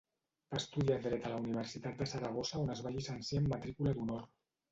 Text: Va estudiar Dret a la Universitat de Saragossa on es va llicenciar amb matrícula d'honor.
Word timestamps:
Va 0.53 0.59
estudiar 0.59 0.95
Dret 1.01 1.25
a 1.27 1.33
la 1.33 1.41
Universitat 1.41 1.99
de 2.01 2.07
Saragossa 2.13 2.61
on 2.63 2.73
es 2.77 2.81
va 2.87 2.93
llicenciar 2.97 3.43
amb 3.43 3.53
matrícula 3.55 3.93
d'honor. 3.99 4.27